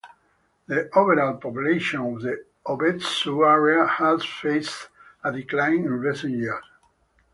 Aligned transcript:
The 0.65 0.89
overall 0.97 1.37
population 1.37 1.99
of 2.01 2.21
the 2.23 2.43
Hobetsu 2.65 3.47
area 3.47 3.85
has 3.85 4.25
faced 4.25 4.89
a 5.23 5.31
decline 5.31 5.85
in 5.85 5.93
recent 5.99 6.33
years. 6.37 6.65